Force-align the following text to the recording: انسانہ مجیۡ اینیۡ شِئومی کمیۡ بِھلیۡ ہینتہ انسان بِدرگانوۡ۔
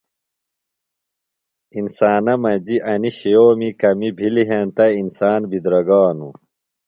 انسانہ 1.77 2.33
مجیۡ 2.41 2.83
اینیۡ 2.87 3.15
شِئومی 3.17 3.69
کمیۡ 3.79 4.13
بِھلیۡ 4.17 4.47
ہینتہ 4.49 4.85
انسان 5.01 5.39
بِدرگانوۡ۔ 5.49 6.35